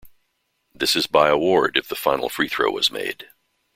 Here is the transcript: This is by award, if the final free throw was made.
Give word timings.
This 0.73 0.95
is 0.95 1.05
by 1.05 1.29
award, 1.29 1.77
if 1.77 1.87
the 1.87 1.93
final 1.95 2.27
free 2.27 2.47
throw 2.49 2.71
was 2.71 2.89
made. 2.89 3.29